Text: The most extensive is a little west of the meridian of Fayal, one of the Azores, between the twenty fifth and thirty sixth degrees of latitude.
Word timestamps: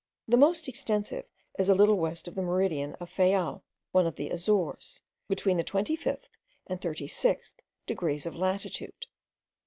The 0.27 0.35
most 0.35 0.67
extensive 0.67 1.25
is 1.59 1.69
a 1.69 1.75
little 1.75 1.99
west 1.99 2.27
of 2.27 2.33
the 2.33 2.41
meridian 2.41 2.95
of 2.95 3.07
Fayal, 3.11 3.61
one 3.91 4.07
of 4.07 4.15
the 4.15 4.31
Azores, 4.31 5.03
between 5.27 5.57
the 5.57 5.63
twenty 5.63 5.95
fifth 5.95 6.31
and 6.65 6.81
thirty 6.81 7.05
sixth 7.07 7.59
degrees 7.85 8.25
of 8.25 8.35
latitude. 8.35 9.05